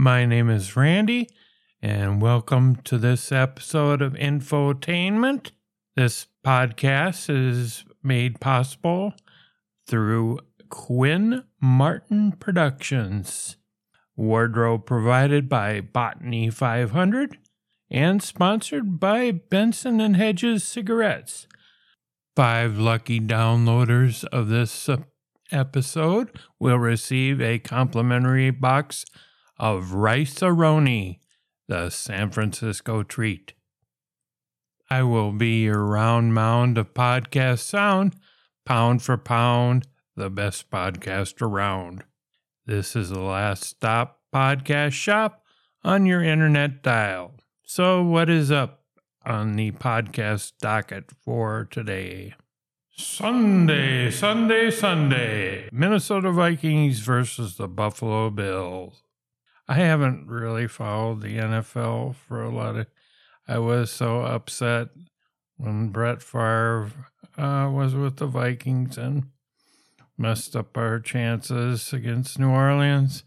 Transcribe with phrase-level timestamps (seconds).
[0.00, 1.28] My name is Randy,
[1.82, 5.50] and welcome to this episode of Infotainment.
[5.94, 9.12] This podcast is made possible
[9.86, 10.38] through
[10.70, 13.58] Quinn Martin Productions,
[14.16, 17.36] wardrobe provided by Botany 500,
[17.90, 21.46] and sponsored by Benson and Hedges Cigarettes.
[22.34, 24.88] Five lucky downloaders of this
[25.52, 29.04] episode will receive a complimentary box
[29.60, 31.18] of Rice-A-Roni,
[31.68, 33.52] the San Francisco treat.
[34.90, 38.16] I will be your round mound of podcast sound,
[38.64, 42.04] pound for pound, the best podcast around.
[42.64, 45.44] This is the last stop podcast shop
[45.84, 47.34] on your internet dial.
[47.62, 48.80] So, what is up
[49.26, 52.34] on the podcast docket for today?
[52.96, 55.68] Sunday, Sunday, Sunday.
[55.70, 59.02] Minnesota Vikings versus the Buffalo Bills.
[59.70, 62.88] I haven't really followed the NFL for a lot of.
[63.46, 64.88] I was so upset
[65.58, 66.90] when Brett Favre
[67.38, 69.28] uh, was with the Vikings and
[70.18, 73.22] messed up our chances against New Orleans.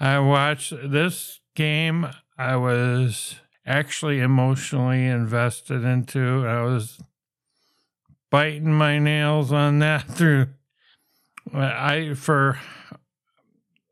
[0.00, 2.08] I watched this game.
[2.36, 6.44] I was actually emotionally invested into.
[6.44, 7.00] I was
[8.32, 10.48] biting my nails on that through.
[11.54, 12.58] I for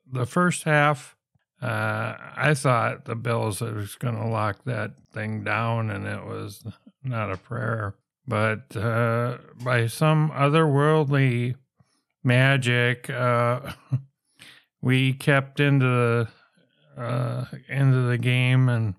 [0.04, 1.15] the first half,
[1.62, 6.62] uh, I thought the Bills was going to lock that thing down, and it was
[7.02, 7.94] not a prayer.
[8.28, 11.54] But uh, by some otherworldly
[12.22, 13.72] magic, uh,
[14.82, 16.28] we kept into the
[17.00, 18.94] uh, into the game, and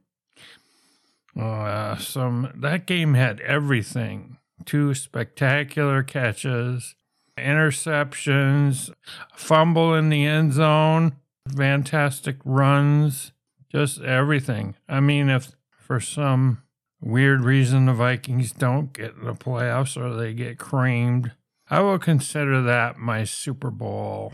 [1.40, 6.96] uh, some that game had everything two spectacular catches,
[7.38, 8.92] interceptions,
[9.36, 11.16] fumble in the end zone,
[11.48, 13.32] fantastic runs,
[13.72, 14.76] just everything.
[14.88, 16.64] I mean, if for some
[17.02, 21.32] weird reason the Vikings don't get in the playoffs or they get creamed,
[21.70, 24.34] I will consider that my Super Bowl.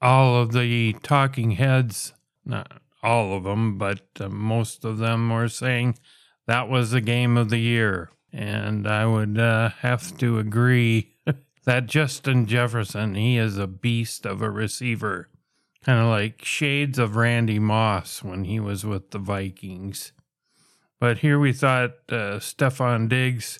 [0.00, 2.12] All of the talking heads,
[2.44, 5.98] not all of them, but uh, most of them were saying
[6.46, 8.10] that was the game of the year.
[8.32, 11.14] And I would uh, have to agree
[11.64, 15.28] that Justin Jefferson, he is a beast of a receiver.
[15.84, 20.12] Kind of like shades of Randy Moss when he was with the Vikings.
[20.98, 23.58] But here we thought uh, Stefon Diggs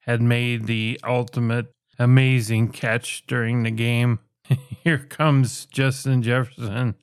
[0.00, 1.66] had made the ultimate
[1.98, 4.20] amazing catch during the game.
[4.84, 6.94] here comes Justin Jefferson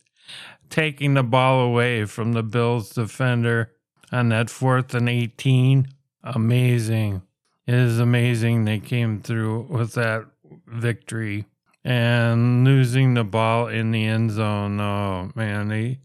[0.70, 3.72] taking the ball away from the Bills defender
[4.12, 5.88] on that fourth and 18
[6.24, 7.22] amazing.
[7.68, 10.26] It is amazing they came through with that
[10.66, 11.46] victory
[11.84, 14.80] and losing the ball in the end zone.
[14.80, 16.00] Oh man, they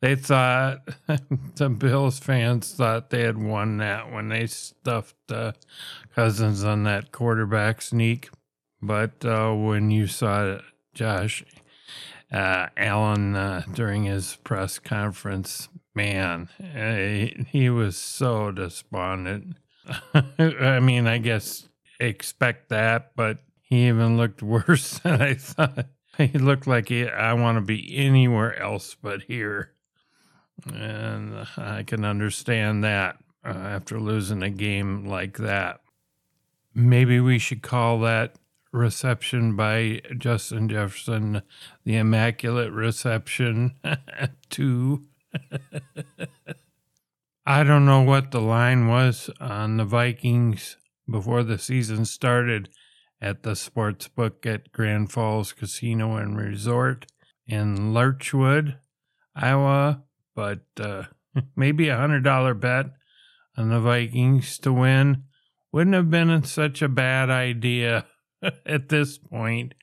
[0.00, 0.88] they thought
[1.56, 5.52] the Bills fans thought they had won that when they stuffed uh,
[6.14, 8.30] Cousins on that quarterback sneak.
[8.82, 10.58] But uh, when you saw
[10.94, 11.44] Josh
[12.32, 19.56] uh, Allen uh, during his press conference man, eh, he was so despondent.
[20.14, 23.38] I mean, I guess expect that, but
[23.70, 25.86] he even looked worse than I thought.
[26.18, 29.72] He looked like he, I want to be anywhere else but here.
[30.70, 35.80] And I can understand that uh, after losing a game like that.
[36.74, 38.34] Maybe we should call that
[38.72, 41.42] reception by Justin Jefferson
[41.84, 43.74] the Immaculate Reception
[44.50, 45.02] 2.
[47.46, 50.76] I don't know what the line was on the Vikings
[51.08, 52.68] before the season started
[53.20, 57.06] at the sports book at Grand Falls Casino and Resort
[57.46, 58.78] in Larchwood,
[59.34, 60.02] Iowa,
[60.34, 61.04] but uh,
[61.56, 62.86] maybe a hundred dollar bet
[63.56, 65.24] on the Vikings to win
[65.72, 68.06] wouldn't have been such a bad idea
[68.66, 69.74] at this point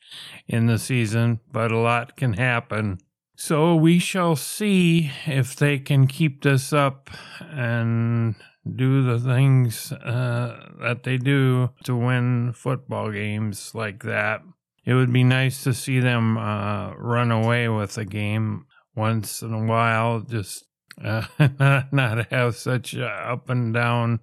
[0.47, 2.99] in the season, but a lot can happen.
[3.35, 8.35] So we shall see if they can keep this up and
[8.75, 14.41] do the things uh, that they do to win football games like that.
[14.85, 18.65] It would be nice to see them uh, run away with a game
[18.95, 20.65] once in a while, just
[21.03, 21.25] uh,
[21.91, 24.21] not, have such up and down.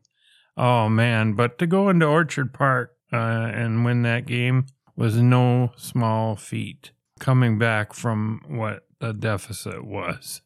[0.56, 4.66] Oh man, but to go into Orchard Park uh, and win that game
[4.96, 6.92] was no small feat.
[7.20, 10.40] Coming back from what the deficit was.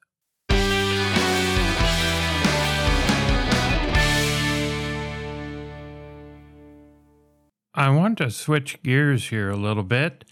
[7.79, 10.25] I want to switch gears here a little bit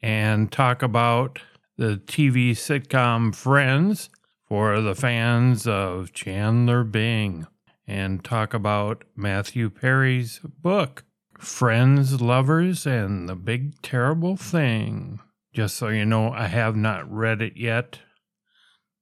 [0.00, 1.40] and talk about
[1.76, 4.08] the TV sitcom Friends
[4.46, 7.48] for the fans of Chandler Bing
[7.88, 11.02] and talk about Matthew Perry's book,
[11.40, 15.18] Friends, Lovers, and the Big Terrible Thing.
[15.52, 17.98] Just so you know, I have not read it yet,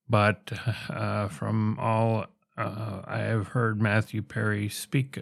[0.08, 0.50] but
[0.88, 2.24] uh, from all
[2.56, 5.18] uh, I have heard Matthew Perry speak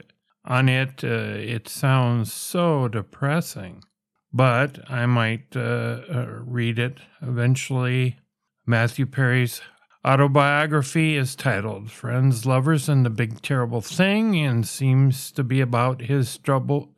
[0.48, 3.84] on it, uh, it sounds so depressing.
[4.32, 8.18] But I might uh, uh, read it eventually.
[8.66, 9.60] Matthew Perry's
[10.04, 16.02] autobiography is titled Friends, Lovers, and the Big Terrible Thing and seems to be about
[16.02, 16.94] his struggle.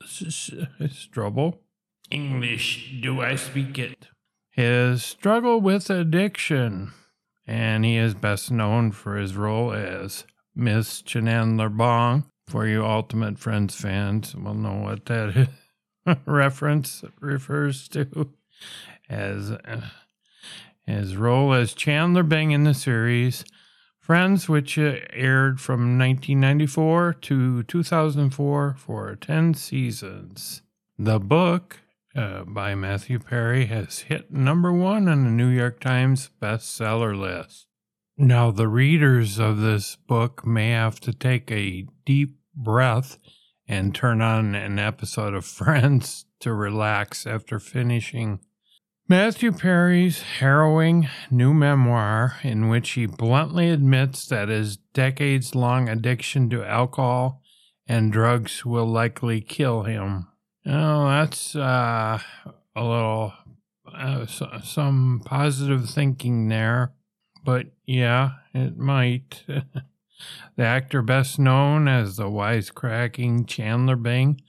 [0.91, 1.61] Struggle?
[2.11, 4.09] English, do I speak it?
[4.51, 6.93] His struggle with addiction.
[7.47, 10.25] And he is best known for his role as
[10.55, 12.30] Miss Chandler Bong.
[12.51, 15.51] For you Ultimate Friends fans will know what that
[16.27, 18.31] reference refers to
[19.09, 19.83] as uh,
[20.85, 23.45] his role as Chandler Bing in the series
[24.01, 30.63] Friends, which uh, aired from 1994 to 2004 for 10 seasons.
[30.99, 31.79] The book
[32.17, 37.69] uh, by Matthew Perry has hit number one on the New York Times bestseller list.
[38.19, 43.19] Now, the readers of this book may have to take a deep breath
[43.67, 48.41] and turn on an episode of Friends to relax after finishing
[49.11, 56.49] Matthew Perry's harrowing new memoir, in which he bluntly admits that his decades long addiction
[56.51, 57.43] to alcohol
[57.89, 60.29] and drugs will likely kill him.
[60.65, 62.21] Oh, that's uh,
[62.77, 63.33] a little,
[63.93, 66.93] uh, some positive thinking there,
[67.45, 69.43] but yeah, it might.
[70.57, 74.41] the actor best known as the wisecracking Chandler Bing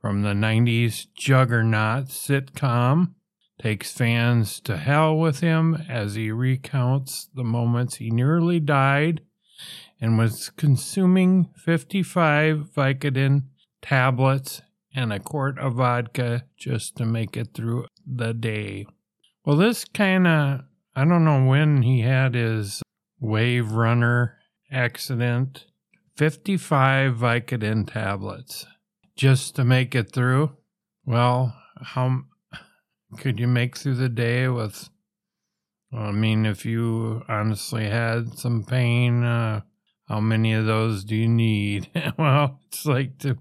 [0.00, 3.14] from the 90s juggernaut sitcom
[3.60, 9.20] takes fans to hell with him as he recounts the moments he nearly died
[10.00, 13.42] and was consuming 55 Vicodin
[13.82, 14.62] tablets
[14.94, 18.86] and a quart of vodka just to make it through the day.
[19.44, 20.60] Well, this kind of,
[20.96, 22.82] I don't know when he had his
[23.20, 24.39] wave runner
[24.70, 25.66] accident.
[26.16, 28.66] 55 Vicodin tablets
[29.16, 30.56] just to make it through.
[31.04, 32.22] Well, how
[33.18, 34.88] could you make through the day with?
[35.90, 39.62] Well, I mean, if you honestly had some pain, uh,
[40.08, 41.88] how many of those do you need?
[42.18, 43.38] well, it's like to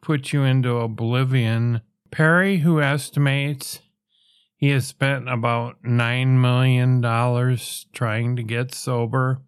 [0.00, 1.82] put you into oblivion.
[2.10, 3.80] Perry, who estimates
[4.62, 7.02] he has spent about $9 million
[7.92, 9.42] trying to get sober,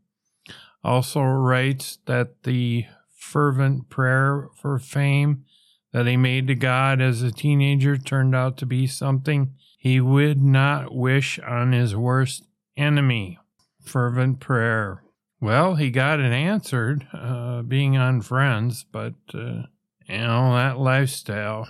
[0.85, 2.85] also writes that the
[3.17, 5.45] fervent prayer for fame
[5.93, 10.43] that he made to God as a teenager turned out to be something he would
[10.43, 12.45] not wish on his worst
[12.77, 13.39] enemy.
[13.83, 15.03] Fervent prayer.
[15.41, 19.65] Well, he got it answered, uh, being on Friends, but, uh,
[20.07, 21.69] you know, that lifestyle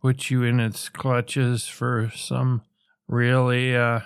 [0.00, 2.62] puts you in its clutches for some
[3.06, 4.00] really uh,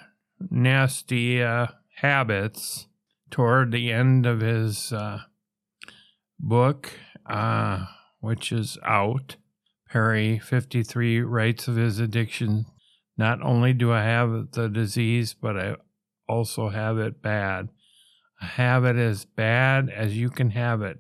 [0.51, 2.87] nasty uh, habits
[3.31, 5.21] toward the end of his uh,
[6.39, 6.93] book,
[7.27, 7.87] uh,
[8.21, 9.37] which is out.
[9.89, 12.67] Perry 53 writes of his addiction
[13.17, 15.77] not only do I have the disease, but I
[16.29, 17.71] also have it bad.
[18.41, 20.99] I have it as bad as you can have it.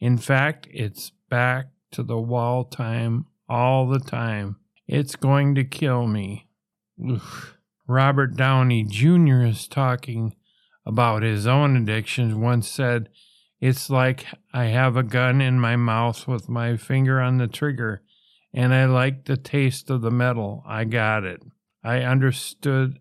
[0.00, 4.56] In fact, it's back to the wall time all the time.
[4.86, 6.48] It's going to kill me.
[7.04, 7.58] Oof.
[7.86, 9.42] Robert Downey Jr.
[9.44, 10.34] is talking
[10.84, 13.08] about his own addictions, once said,
[13.60, 18.02] It's like I have a gun in my mouth with my finger on the trigger
[18.54, 20.62] and I like the taste of the metal.
[20.66, 21.42] I got it.
[21.82, 22.98] I understood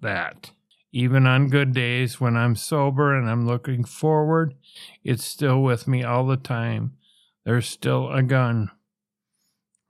[0.00, 0.50] that.
[0.92, 4.54] Even on good days when I'm sober and I'm looking forward,
[5.02, 6.96] it's still with me all the time.
[7.44, 8.70] There's still a gun.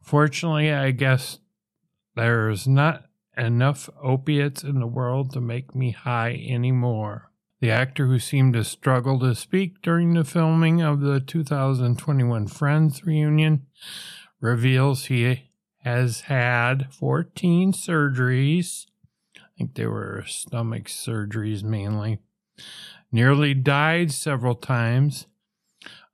[0.02, 1.38] Fortunately, I guess
[2.16, 3.04] there's not
[3.36, 7.30] enough opiates in the world to make me high anymore.
[7.64, 13.06] The actor who seemed to struggle to speak during the filming of the 2021 Friends
[13.06, 13.64] reunion
[14.38, 15.44] reveals he
[15.78, 18.84] has had 14 surgeries.
[19.38, 22.18] I think they were stomach surgeries mainly.
[23.10, 25.26] Nearly died several times.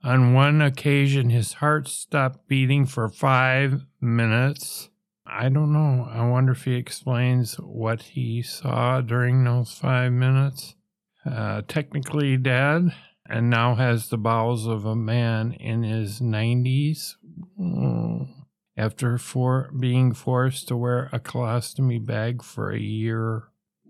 [0.04, 4.88] On one occasion, his heart stopped beating for five minutes.
[5.26, 6.08] I don't know.
[6.08, 10.76] I wonder if he explains what he saw during those five minutes.
[11.24, 12.92] Uh, technically dead
[13.28, 17.14] and now has the bowels of a man in his 90s.
[17.58, 18.28] Mm.
[18.76, 23.44] After for being forced to wear a colostomy bag for a year.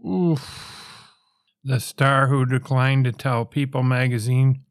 [0.07, 1.07] Oof.
[1.63, 4.65] The star who declined to tell People magazine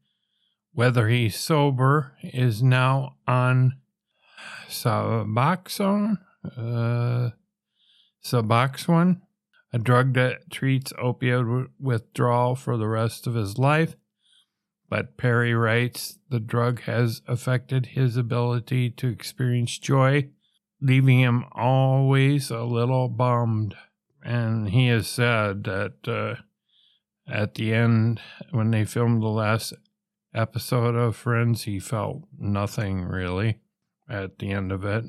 [0.72, 3.78] whether he's sober is now on
[4.68, 6.18] Suboxone,
[6.56, 7.30] uh,
[8.24, 9.20] Suboxone,
[9.72, 13.96] a drug that treats opioid withdrawal for the rest of his life.
[14.88, 20.30] But Perry writes the drug has affected his ability to experience joy,
[20.80, 23.76] leaving him always a little bummed.
[24.24, 26.42] And he has said that uh,
[27.32, 29.72] at the end, when they filmed the last
[30.34, 33.60] episode of Friends, he felt nothing really
[34.08, 35.04] at the end of it.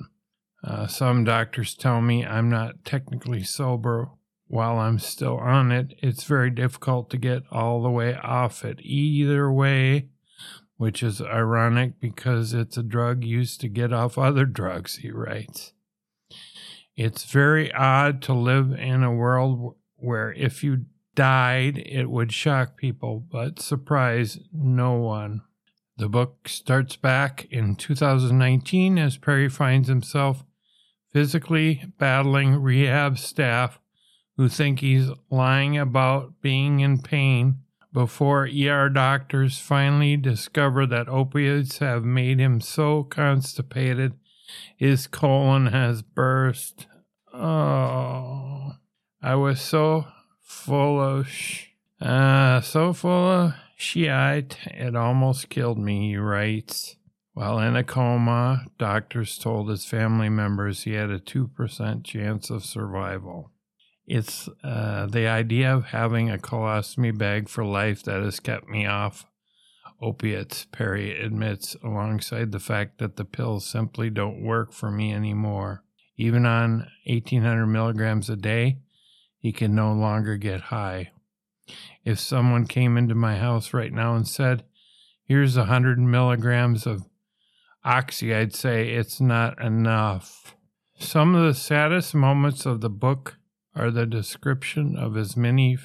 [0.63, 4.11] Uh, some doctors tell me I'm not technically sober
[4.51, 5.93] while I'm still on it.
[5.99, 10.09] It's very difficult to get all the way off it either way,
[10.75, 15.71] which is ironic because it's a drug used to get off other drugs, he writes.
[16.97, 22.75] It's very odd to live in a world where if you died, it would shock
[22.75, 25.43] people, but surprise no one.
[25.95, 30.43] The book starts back in 2019 as Perry finds himself
[31.13, 33.80] physically battling rehab staff
[34.37, 37.59] who think he's lying about being in pain
[37.93, 44.13] before ER doctors finally discover that opioids have made him so constipated
[44.75, 46.87] his colon has burst.
[47.33, 48.73] Oh,
[49.21, 50.07] I was so
[50.41, 51.67] full of sh-
[52.01, 56.95] uh, so full of shit, it almost killed me, he writes.
[57.33, 62.65] While in a coma, doctors told his family members he had a 2% chance of
[62.65, 63.51] survival.
[64.05, 68.85] It's uh, the idea of having a colostomy bag for life that has kept me
[68.85, 69.25] off
[70.01, 75.83] opiates, Perry admits, alongside the fact that the pills simply don't work for me anymore.
[76.17, 78.79] Even on 1800 milligrams a day,
[79.37, 81.11] he can no longer get high.
[82.03, 84.63] If someone came into my house right now and said,
[85.23, 87.07] Here's a 100 milligrams of
[87.85, 90.55] oxy, I'd say it's not enough.
[90.99, 93.37] Some of the saddest moments of the book
[93.75, 95.77] are the description of his many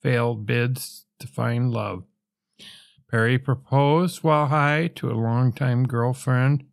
[0.00, 2.04] failed bids to find love.
[3.10, 6.64] Perry proposed while high to a longtime girlfriend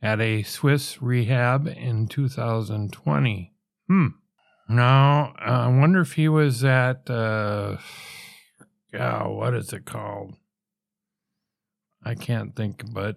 [0.00, 3.52] at a Swiss rehab in 2020.
[3.88, 4.06] Hmm.
[4.68, 7.76] Now, I wonder if he was at, uh,
[8.94, 10.34] oh, what is it called?
[12.04, 13.16] I can't think, but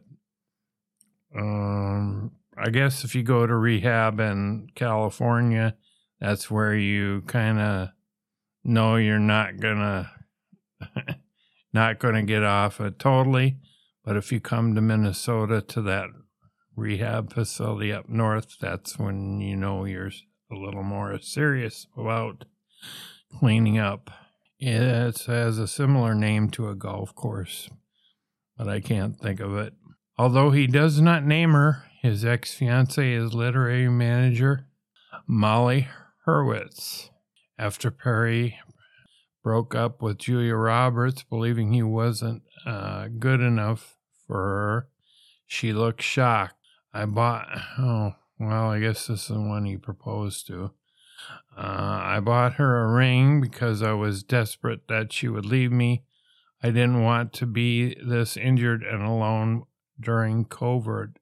[1.35, 5.75] um, I guess if you go to rehab in California,
[6.19, 7.89] that's where you kind of
[8.63, 10.11] know you're not gonna
[11.73, 13.57] not gonna get off it totally.
[14.03, 16.07] But if you come to Minnesota to that
[16.75, 20.11] rehab facility up north, that's when you know you're
[20.51, 22.45] a little more serious about
[23.37, 24.09] cleaning up.
[24.59, 27.69] It has a similar name to a golf course,
[28.57, 29.73] but I can't think of it.
[30.17, 34.65] Although he does not name her, his ex fiancee is literary manager
[35.27, 35.87] Molly
[36.29, 37.09] Hurwitz.
[37.57, 38.59] After Perry
[39.43, 44.87] broke up with Julia Roberts, believing he wasn't uh, good enough for her,
[45.47, 46.53] she looked shocked.
[46.93, 47.47] I bought,
[47.79, 50.71] oh, well, I guess this is the one he proposed to.
[51.57, 56.03] Uh, I bought her a ring because I was desperate that she would leave me.
[56.61, 59.63] I didn't want to be this injured and alone
[59.99, 61.15] during COVID.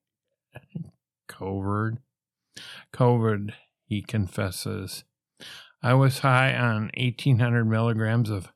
[1.30, 1.98] COVID?
[2.94, 3.54] COVID,
[3.88, 5.04] he confesses.
[5.82, 8.52] I was high on 1800 milligrams of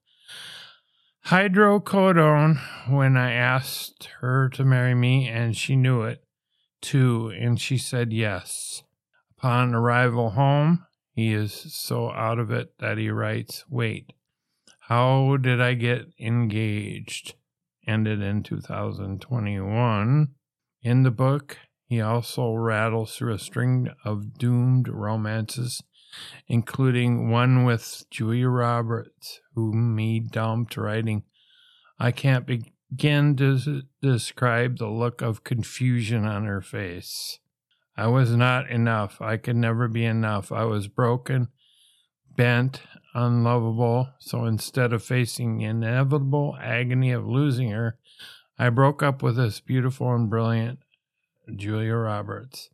[1.27, 2.59] hydrocodone
[2.89, 6.23] when I asked her to marry me, and she knew it
[6.81, 8.83] too, and she said yes.
[9.37, 14.13] Upon arrival home, he is so out of it that he writes, Wait,
[14.79, 17.35] how did I get engaged?
[17.87, 20.27] Ended in 2021.
[20.83, 21.57] In the book,
[21.91, 25.83] he also rattles through a string of doomed romances,
[26.47, 31.23] including one with Julia Roberts, whom he dumped, writing,
[31.99, 37.39] I can't begin to describe the look of confusion on her face.
[37.97, 39.21] I was not enough.
[39.21, 40.49] I could never be enough.
[40.49, 41.49] I was broken,
[42.37, 42.83] bent,
[43.13, 44.07] unlovable.
[44.19, 47.97] So instead of facing the inevitable agony of losing her,
[48.57, 50.79] I broke up with this beautiful and brilliant
[51.57, 52.69] Julia Roberts.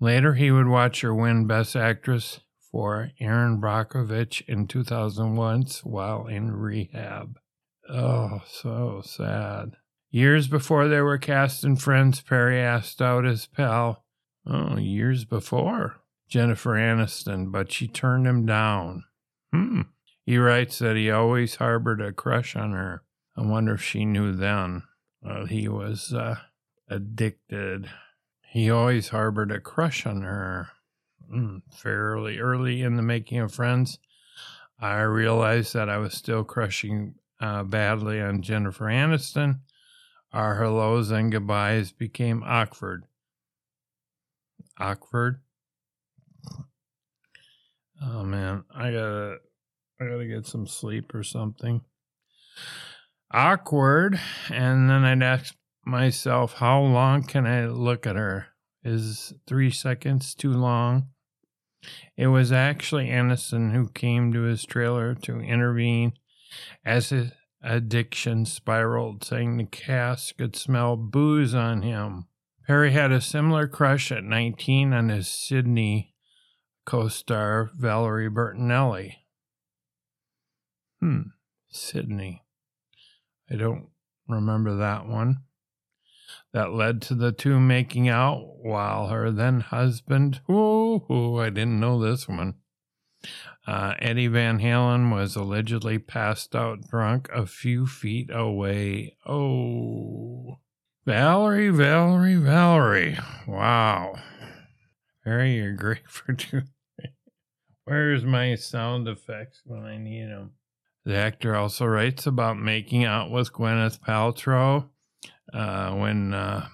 [0.00, 6.50] Later, he would watch her win Best Actress for Erin Brockovich in 2001 while in
[6.50, 7.38] rehab.
[7.88, 9.76] Oh, so sad.
[10.10, 14.04] Years before they were cast in Friends, Perry asked out his pal,
[14.46, 15.96] oh, years before,
[16.28, 19.04] Jennifer Aniston, but she turned him down.
[19.52, 19.82] Hmm.
[20.24, 23.02] He writes that he always harbored a crush on her.
[23.36, 24.82] I wonder if she knew then.
[25.20, 26.36] Well, he was uh,
[26.92, 27.90] addicted.
[28.42, 30.68] He always harbored a crush on her.
[31.32, 33.98] Mm, fairly early in the making of Friends,
[34.78, 39.60] I realized that I was still crushing uh, badly on Jennifer Aniston.
[40.32, 43.04] Our hellos and goodbyes became awkward.
[44.78, 45.40] Awkward?
[48.02, 49.36] Oh man, I gotta
[50.00, 51.82] I gotta get some sleep or something.
[53.30, 54.20] Awkward.
[54.50, 58.48] And then I'd ask myself, how long can I look at her?
[58.84, 61.08] Is three seconds too long?
[62.16, 66.14] It was actually Aniston who came to his trailer to intervene
[66.84, 72.26] as his addiction spiraled, saying the cast could smell booze on him.
[72.66, 76.14] Perry had a similar crush at 19 on his Sydney
[76.84, 79.14] co star Valerie Bertinelli.
[81.00, 81.22] Hmm,
[81.70, 82.44] Sydney.
[83.50, 83.88] I don't
[84.28, 85.42] remember that one.
[86.52, 91.98] That led to the two making out while her then husband, oh, I didn't know
[91.98, 92.56] this one.
[93.66, 99.16] Uh, Eddie Van Halen was allegedly passed out drunk a few feet away.
[99.24, 100.58] Oh,
[101.06, 103.18] Valerie, Valerie, Valerie.
[103.46, 104.16] Wow.
[105.24, 106.68] Very, you're great for doing.
[107.84, 110.52] Where's my sound effects when I need them?
[111.04, 114.88] The actor also writes about making out with Gwyneth Paltrow
[115.52, 116.66] uh, when uh,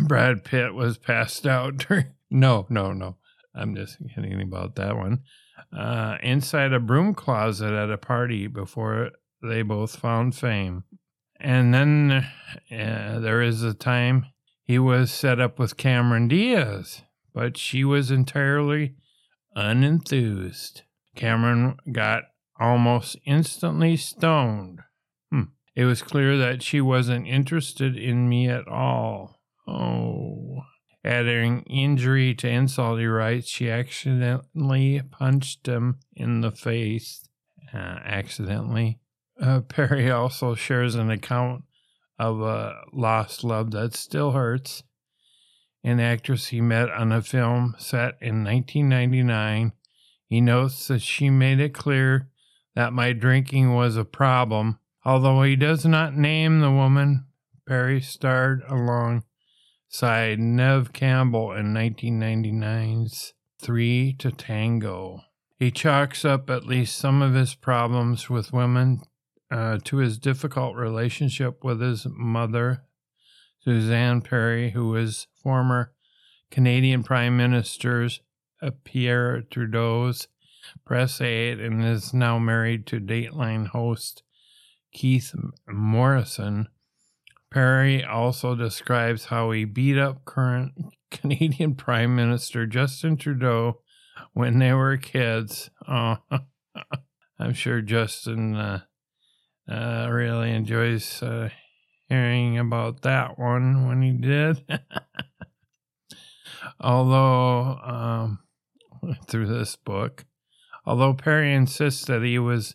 [0.00, 2.12] Brad Pitt was passed out during.
[2.30, 3.16] No, no, no.
[3.54, 5.22] I'm just kidding about that one.
[5.76, 9.10] Uh, inside a broom closet at a party before
[9.42, 10.84] they both found fame.
[11.40, 12.26] And then
[12.70, 14.26] uh, there is a time
[14.62, 17.02] he was set up with Cameron Diaz,
[17.34, 18.94] but she was entirely
[19.56, 20.82] unenthused.
[21.16, 22.24] Cameron got
[22.58, 24.80] almost instantly stoned.
[25.74, 29.40] It was clear that she wasn't interested in me at all.
[29.66, 30.64] Oh.
[31.02, 37.26] Adding injury to insult, he writes, she accidentally punched him in the face.
[37.72, 38.98] Uh, accidentally.
[39.40, 41.62] Uh, Perry also shares an account
[42.18, 44.82] of a lost love that still hurts.
[45.82, 49.72] An actress he met on a film set in 1999.
[50.26, 52.28] He notes that she made it clear
[52.74, 54.78] that my drinking was a problem.
[55.04, 57.26] Although he does not name the woman,
[57.66, 65.20] Perry starred alongside Neve Campbell in 1999's Three to Tango.
[65.58, 69.02] He chalks up at least some of his problems with women
[69.50, 72.84] uh, to his difficult relationship with his mother,
[73.62, 75.92] Suzanne Perry, who was former
[76.50, 78.20] Canadian Prime Minister's
[78.62, 80.28] uh, Pierre Trudeau's
[80.84, 84.22] press aide and is now married to Dateline host
[84.92, 85.34] Keith
[85.68, 86.68] Morrison.
[87.50, 90.72] Perry also describes how he beat up current
[91.10, 93.80] Canadian Prime Minister Justin Trudeau
[94.32, 95.70] when they were kids.
[95.88, 96.18] Oh,
[97.38, 98.80] I'm sure Justin uh,
[99.68, 101.48] uh, really enjoys uh,
[102.08, 104.64] hearing about that one when he did.
[106.80, 108.38] Although, um,
[109.26, 110.24] through this book,
[110.86, 112.74] Although Perry insists that he was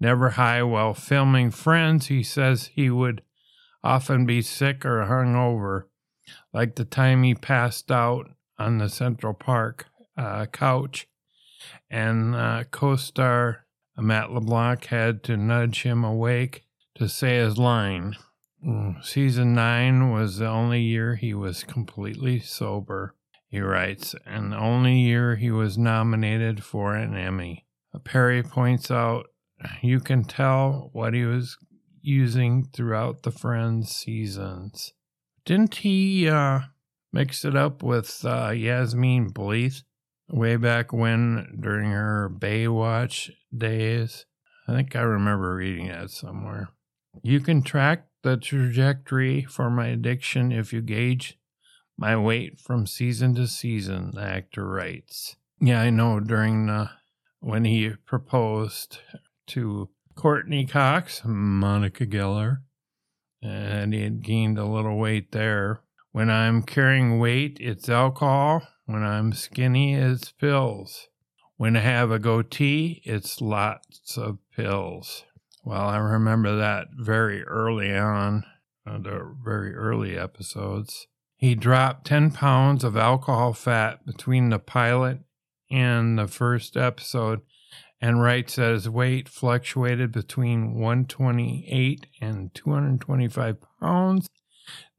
[0.00, 3.22] never high while filming Friends, he says he would
[3.82, 5.84] often be sick or hungover,
[6.52, 11.06] like the time he passed out on the Central Park uh, couch,
[11.90, 16.64] and uh, co star Matt LeBlanc had to nudge him awake
[16.96, 18.16] to say his line.
[18.66, 23.14] Mm, season 9 was the only year he was completely sober
[23.48, 27.64] he writes, and the only year he was nominated for an Emmy.
[28.04, 29.26] Perry points out
[29.82, 31.56] you can tell what he was
[32.02, 34.92] using throughout the Friends seasons.
[35.44, 36.60] Didn't he uh,
[37.12, 39.82] mix it up with uh, Yasmine Bleeth
[40.28, 44.26] way back when during her Baywatch days?
[44.68, 46.68] I think I remember reading that somewhere.
[47.22, 51.38] You can track the trajectory for my addiction if you gauge
[51.96, 55.36] my weight from season to season, the actor writes.
[55.60, 56.90] Yeah, I know during the,
[57.40, 58.98] when he proposed
[59.48, 62.62] to Courteney Cox, Monica Geller,
[63.42, 65.80] and he had gained a little weight there.
[66.12, 68.66] When I'm carrying weight, it's alcohol.
[68.86, 71.08] When I'm skinny, it's pills.
[71.56, 75.24] When I have a goatee, it's lots of pills.
[75.64, 78.44] Well, I remember that very early on,
[78.86, 81.06] uh, the very early episodes.
[81.36, 85.20] He dropped 10 pounds of alcohol fat between the pilot
[85.70, 87.40] and the first episode
[88.00, 94.28] and writes that his weight fluctuated between 128 and 225 pounds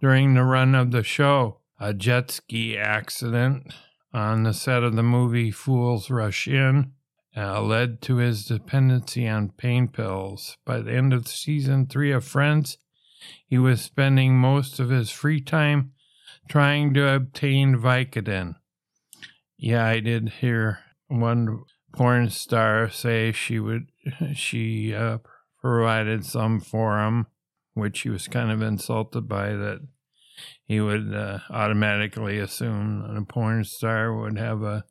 [0.01, 1.59] during the run of the show.
[1.79, 3.73] A jet ski accident
[4.13, 6.93] on the set of the movie Fools Rush In
[7.35, 10.57] uh, led to his dependency on pain pills.
[10.65, 12.79] By the end of season three of Friends,
[13.45, 15.91] he was spending most of his free time
[16.49, 18.55] trying to obtain Vicodin.
[19.57, 21.63] Yeah, I did hear one
[21.97, 23.87] porn star say she would
[24.35, 25.17] she uh,
[25.59, 27.25] provided some for him,
[27.73, 29.79] which he was kind of insulted by that
[30.63, 34.85] he would uh, automatically assume that a porn star would have a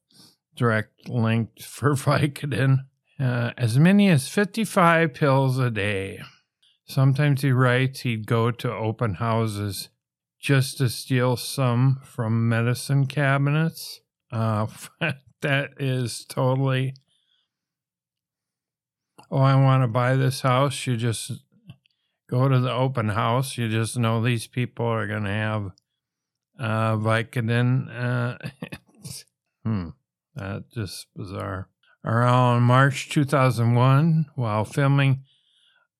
[0.57, 2.79] direct link for Vicodin.
[3.21, 6.21] Uh, as many as 55 pills a day.
[6.85, 9.89] Sometimes he writes he'd go to open houses
[10.39, 14.01] just to steal some from medicine cabinets.
[14.31, 14.67] Uh,
[15.43, 16.95] that is totally.
[19.31, 20.87] Oh, I want to buy this house.
[20.87, 21.33] You just
[22.31, 23.59] go to the open house.
[23.59, 25.71] You just know these people are going to have
[26.59, 27.89] uh, Vicodin.
[27.91, 28.39] Uh,
[29.65, 29.89] hmm,
[30.35, 31.69] that's just bizarre.
[32.05, 35.25] Around March 2001, while filming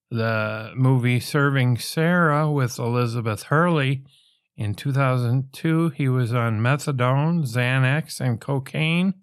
[0.09, 4.05] the movie Serving Sara with Elizabeth Hurley,
[4.57, 9.15] in 2002, he was on methadone, Xanax, and cocaine,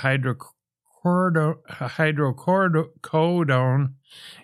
[1.06, 3.94] hydrocodone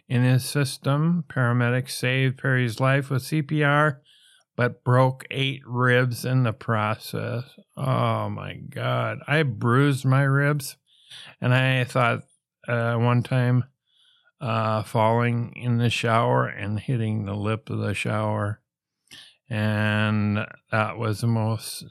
[0.07, 1.23] in his system.
[1.27, 4.01] Paramedics saved Perry's life with CPR
[4.55, 7.45] but broke eight ribs in the process.
[7.75, 9.17] Oh my God.
[9.27, 10.77] I bruised my ribs.
[11.41, 12.23] And I thought
[12.67, 13.65] uh, one time
[14.39, 18.61] uh, falling in the shower and hitting the lip of the shower.
[19.49, 21.85] And that was the most,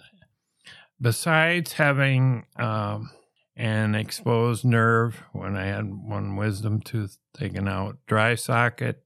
[1.01, 3.11] besides having um,
[3.57, 9.03] an exposed nerve when I had one wisdom tooth taken out, dry socket,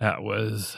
[0.00, 0.76] that was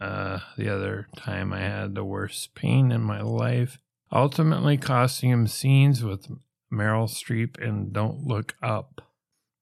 [0.00, 3.78] uh, the other time I had the worst pain in my life,
[4.12, 6.28] ultimately costing him scenes with
[6.72, 9.00] Meryl Streep and Don't Look Up.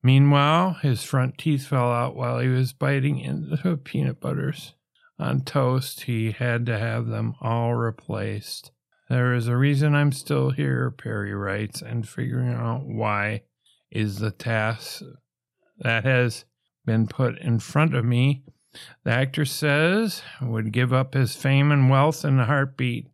[0.02, 4.74] Meanwhile, his front teeth fell out while he was biting into peanut butters.
[5.18, 8.72] On toast, he had to have them all replaced.
[9.08, 13.42] There is a reason I'm still here, Perry writes, and figuring out why
[13.90, 15.02] is the task
[15.78, 16.44] that has
[16.84, 18.42] been put in front of me
[19.04, 23.08] the actor says would give up his fame and wealth in a heartbeat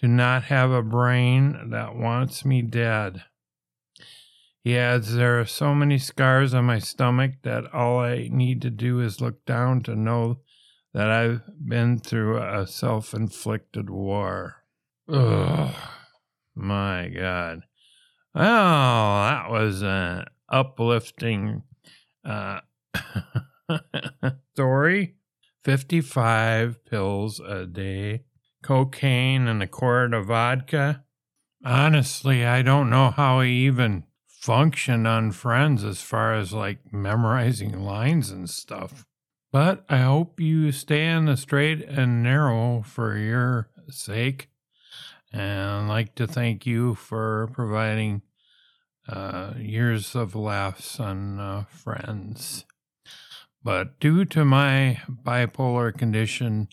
[0.00, 3.24] to not have a brain that wants me dead.
[4.62, 8.70] He adds, There are so many scars on my stomach that all I need to
[8.70, 10.40] do is look down to know
[10.92, 14.64] that I've been through a self inflicted war.
[15.08, 15.74] Ugh,
[16.54, 17.62] my God.
[18.34, 21.62] Oh, that was an uplifting
[22.24, 22.60] uh,
[24.54, 25.16] story
[25.64, 28.24] 55 pills a day,
[28.62, 31.04] cocaine, and a quart of vodka.
[31.64, 37.80] Honestly, I don't know how he even functioned on Friends as far as like memorizing
[37.80, 39.04] lines and stuff.
[39.52, 44.48] But I hope you stay on the straight and narrow for your sake.
[45.32, 48.22] And I'd like to thank you for providing
[49.08, 52.64] uh, years of laughs on uh, Friends.
[53.62, 56.68] But due to my bipolar condition,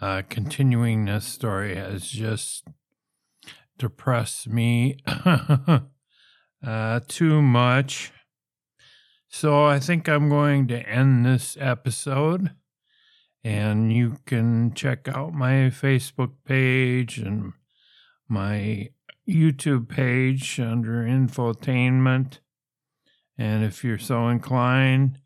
[0.00, 2.64] uh, continuing this story has just
[3.78, 8.12] depressed me uh, too much.
[9.28, 12.50] So I think I'm going to end this episode.
[13.44, 17.52] And you can check out my Facebook page and
[18.28, 18.90] my
[19.28, 22.38] YouTube page under infotainment.
[23.38, 25.20] And if you're so inclined,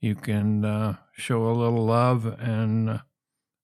[0.00, 3.00] you can uh, show a little love and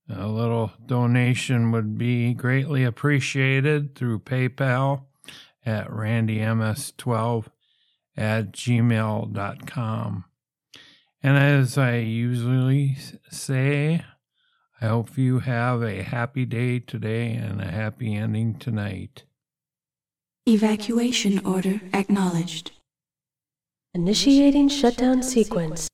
[0.09, 5.05] a little donation would be greatly appreciated through PayPal
[5.65, 7.47] at randyms12
[8.17, 10.25] at gmail.com.
[11.23, 12.97] And as I usually
[13.31, 14.05] say,
[14.81, 19.25] I hope you have a happy day today and a happy ending tonight.
[20.47, 22.73] Evacuation order acknowledged.
[23.95, 25.89] Initiating shutdown sequence.